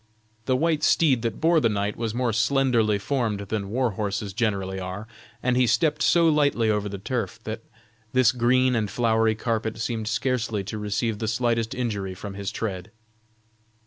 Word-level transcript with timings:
The 0.45 0.55
white 0.57 0.81
steed 0.81 1.21
that 1.21 1.39
bore 1.39 1.59
the 1.59 1.69
knight 1.69 1.95
was 1.95 2.15
more 2.15 2.33
slenderly 2.33 2.97
formed 2.97 3.41
than 3.41 3.69
war 3.69 3.91
horses 3.91 4.33
generally 4.33 4.79
are, 4.79 5.07
and 5.43 5.55
he 5.55 5.67
stepped 5.67 6.01
so 6.01 6.27
lightly 6.27 6.71
over 6.71 6.89
the 6.89 6.97
turf 6.97 7.39
that 7.43 7.61
this 8.11 8.31
green 8.31 8.75
and 8.75 8.89
flowery 8.89 9.35
carpet 9.35 9.77
seemed 9.77 10.07
scarcely 10.07 10.63
to 10.63 10.79
receive 10.79 11.19
the 11.19 11.27
slightest 11.27 11.75
injury 11.75 12.15
from 12.15 12.33
his 12.33 12.51
tread. 12.51 12.89